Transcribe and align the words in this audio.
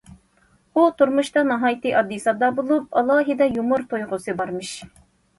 ئۇ 0.75 0.83
تۇرمۇشتا 1.01 1.41
ناھايىتى 1.49 1.91
ئاددىي- 1.99 2.21
ساددا 2.23 2.49
بولۇپ،« 2.59 2.97
ئالاھىدە 3.01 3.49
يۇمۇر 3.59 3.85
تۇيغۇسى» 3.93 4.35
بارمىش. 4.41 4.73